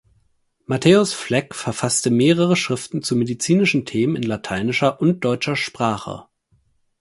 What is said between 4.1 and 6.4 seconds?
in lateinischer und deutscher Sprache.